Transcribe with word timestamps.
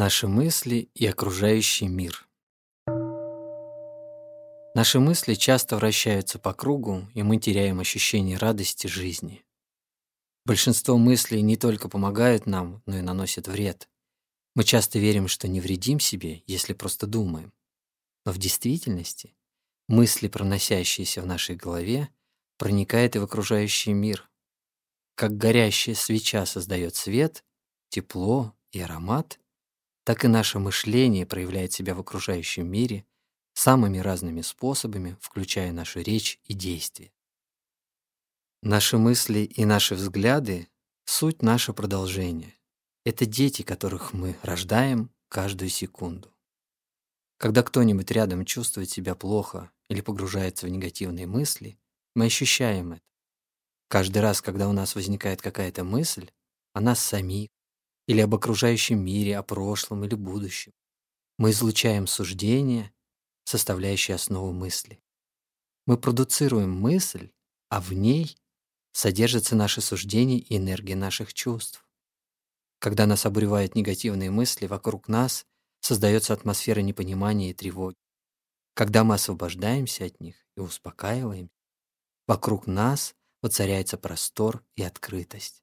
Наши 0.00 0.28
мысли 0.28 0.90
и 0.94 1.06
окружающий 1.06 1.88
мир. 1.88 2.28
Наши 4.72 5.00
мысли 5.00 5.34
часто 5.34 5.74
вращаются 5.74 6.38
по 6.38 6.54
кругу, 6.54 7.08
и 7.14 7.24
мы 7.24 7.38
теряем 7.38 7.80
ощущение 7.80 8.38
радости 8.38 8.86
жизни. 8.86 9.44
Большинство 10.44 10.96
мыслей 10.98 11.42
не 11.42 11.56
только 11.56 11.88
помогают 11.88 12.46
нам, 12.46 12.80
но 12.86 12.96
и 12.98 13.00
наносят 13.00 13.48
вред. 13.48 13.88
Мы 14.54 14.62
часто 14.62 15.00
верим, 15.00 15.26
что 15.26 15.48
не 15.48 15.60
вредим 15.60 15.98
себе, 15.98 16.44
если 16.46 16.74
просто 16.74 17.08
думаем. 17.08 17.52
Но 18.24 18.30
в 18.30 18.38
действительности 18.38 19.34
мысли, 19.88 20.28
проносящиеся 20.28 21.22
в 21.22 21.26
нашей 21.26 21.56
голове, 21.56 22.08
проникают 22.56 23.16
и 23.16 23.18
в 23.18 23.24
окружающий 23.24 23.94
мир. 23.94 24.30
Как 25.16 25.36
горящая 25.36 25.96
свеча 25.96 26.46
создает 26.46 26.94
свет, 26.94 27.44
тепло 27.90 28.54
и 28.70 28.78
аромат, 28.80 29.40
так 30.08 30.24
и 30.24 30.28
наше 30.28 30.58
мышление 30.58 31.26
проявляет 31.26 31.74
себя 31.74 31.94
в 31.94 32.00
окружающем 32.00 32.66
мире 32.66 33.04
самыми 33.52 33.98
разными 33.98 34.40
способами, 34.40 35.18
включая 35.20 35.70
нашу 35.70 36.00
речь 36.00 36.40
и 36.46 36.54
действия. 36.54 37.12
Наши 38.62 38.96
мысли 38.96 39.40
и 39.40 39.66
наши 39.66 39.94
взгляды— 39.94 40.70
суть 41.04 41.42
наше 41.42 41.74
продолжение. 41.74 42.54
Это 43.04 43.26
дети, 43.26 43.60
которых 43.60 44.14
мы 44.14 44.34
рождаем 44.40 45.10
каждую 45.28 45.68
секунду. 45.68 46.34
Когда 47.36 47.62
кто-нибудь 47.62 48.10
рядом 48.10 48.46
чувствует 48.46 48.88
себя 48.88 49.14
плохо 49.14 49.70
или 49.90 50.00
погружается 50.00 50.64
в 50.64 50.70
негативные 50.70 51.26
мысли, 51.26 51.78
мы 52.14 52.24
ощущаем 52.24 52.92
это. 52.92 53.02
Каждый 53.88 54.22
раз, 54.22 54.40
когда 54.40 54.70
у 54.70 54.72
нас 54.72 54.94
возникает 54.94 55.42
какая-то 55.42 55.84
мысль 55.84 56.30
о 56.72 56.80
нас 56.80 56.98
самих, 56.98 57.50
или 58.08 58.22
об 58.22 58.34
окружающем 58.34 59.04
мире, 59.04 59.36
о 59.36 59.42
прошлом 59.42 60.04
или 60.04 60.14
будущем. 60.14 60.72
Мы 61.36 61.50
излучаем 61.50 62.06
суждения, 62.06 62.90
составляющие 63.44 64.14
основу 64.14 64.52
мысли. 64.52 64.98
Мы 65.86 65.98
продуцируем 65.98 66.72
мысль, 66.72 67.30
а 67.68 67.80
в 67.80 67.92
ней 67.92 68.36
содержатся 68.92 69.56
наши 69.56 69.82
суждения 69.82 70.38
и 70.38 70.56
энергия 70.56 70.96
наших 70.96 71.34
чувств. 71.34 71.86
Когда 72.78 73.06
нас 73.06 73.26
обуревают 73.26 73.74
негативные 73.74 74.30
мысли, 74.30 74.66
вокруг 74.66 75.06
нас 75.06 75.44
создается 75.80 76.32
атмосфера 76.32 76.80
непонимания 76.80 77.50
и 77.50 77.54
тревоги. 77.54 77.96
Когда 78.72 79.04
мы 79.04 79.16
освобождаемся 79.16 80.06
от 80.06 80.18
них 80.18 80.36
и 80.56 80.60
успокаиваем, 80.60 81.50
вокруг 82.26 82.66
нас 82.66 83.14
воцаряется 83.42 83.98
простор 83.98 84.64
и 84.76 84.82
открытость. 84.82 85.62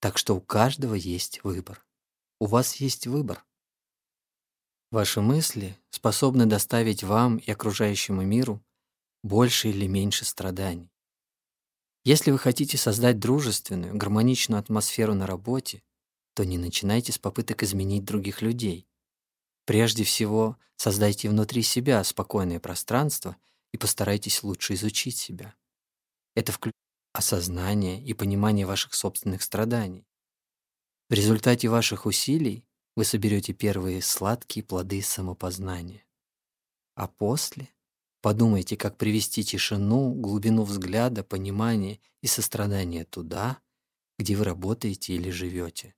Так 0.00 0.16
что 0.18 0.36
у 0.36 0.40
каждого 0.40 0.94
есть 0.94 1.42
выбор. 1.42 1.84
У 2.40 2.46
вас 2.46 2.76
есть 2.76 3.06
выбор. 3.06 3.44
Ваши 4.90 5.20
мысли 5.20 5.76
способны 5.90 6.46
доставить 6.46 7.02
вам 7.02 7.36
и 7.36 7.50
окружающему 7.50 8.22
миру 8.22 8.64
больше 9.22 9.68
или 9.68 9.86
меньше 9.86 10.24
страданий. 10.24 10.90
Если 12.04 12.30
вы 12.30 12.38
хотите 12.38 12.78
создать 12.78 13.18
дружественную, 13.18 13.96
гармоничную 13.96 14.60
атмосферу 14.60 15.14
на 15.14 15.26
работе, 15.26 15.82
то 16.34 16.44
не 16.44 16.56
начинайте 16.56 17.12
с 17.12 17.18
попыток 17.18 17.64
изменить 17.64 18.04
других 18.04 18.40
людей. 18.40 18.88
Прежде 19.66 20.04
всего, 20.04 20.56
создайте 20.76 21.28
внутри 21.28 21.62
себя 21.62 22.02
спокойное 22.04 22.60
пространство 22.60 23.36
и 23.72 23.76
постарайтесь 23.76 24.42
лучше 24.42 24.74
изучить 24.74 25.18
себя. 25.18 25.54
Это 26.34 26.52
включает 26.52 26.77
осознание 27.18 28.00
и 28.00 28.14
понимание 28.14 28.64
ваших 28.64 28.94
собственных 28.94 29.42
страданий. 29.42 30.06
В 31.10 31.14
результате 31.14 31.66
ваших 31.66 32.06
усилий 32.06 32.64
вы 32.94 33.04
соберете 33.04 33.52
первые 33.52 34.02
сладкие 34.02 34.64
плоды 34.64 35.02
самопознания. 35.02 36.04
А 36.94 37.08
после 37.08 37.70
подумайте, 38.20 38.76
как 38.76 38.98
привести 38.98 39.42
тишину, 39.42 40.14
глубину 40.14 40.62
взгляда, 40.62 41.24
понимания 41.24 41.98
и 42.22 42.28
сострадания 42.28 43.04
туда, 43.04 43.58
где 44.16 44.36
вы 44.36 44.44
работаете 44.44 45.14
или 45.14 45.30
живете. 45.30 45.96